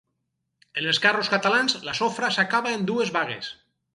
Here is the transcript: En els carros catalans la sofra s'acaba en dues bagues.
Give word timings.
En 0.79 0.87
els 0.91 0.99
carros 1.03 1.29
catalans 1.33 1.77
la 1.89 1.95
sofra 2.01 2.31
s'acaba 2.37 2.75
en 2.79 2.89
dues 2.93 3.15
bagues. 3.19 3.55